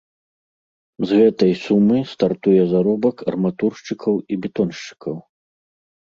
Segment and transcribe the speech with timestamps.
[1.09, 5.15] З гэтай сумы стартуе заробак арматуршчыкаў і бетоншчыкаў.